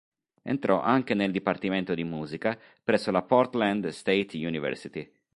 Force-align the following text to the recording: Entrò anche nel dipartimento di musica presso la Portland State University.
Entrò 0.41 0.81
anche 0.81 1.13
nel 1.13 1.29
dipartimento 1.29 1.93
di 1.93 2.03
musica 2.03 2.57
presso 2.83 3.11
la 3.11 3.21
Portland 3.21 3.87
State 3.89 4.29
University. 4.33 5.07